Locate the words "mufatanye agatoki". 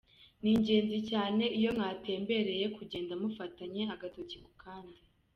3.21-4.37